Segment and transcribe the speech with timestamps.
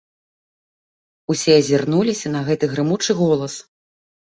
[1.35, 3.53] Усе азірнуліся на гэты грымучы голас.